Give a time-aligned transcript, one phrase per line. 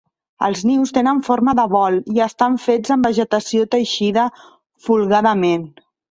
[0.45, 4.23] Els nius tenen forma de bol i estan fets amb vegetació teixida
[4.87, 5.69] folgadament.